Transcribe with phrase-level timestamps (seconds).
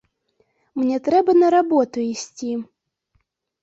[0.81, 2.53] Мне трэба на работу ісці.